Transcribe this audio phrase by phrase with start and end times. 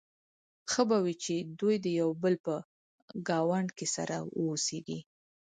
[0.71, 2.55] ښه به وي چې دوی د یو بل په
[3.29, 4.99] ګاونډ کې سره واوسيږي.